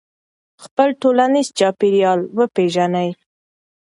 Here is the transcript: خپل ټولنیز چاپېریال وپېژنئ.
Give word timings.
خپل 0.63 0.89
ټولنیز 1.01 1.47
چاپېریال 1.59 2.19
وپېژنئ. 2.37 3.09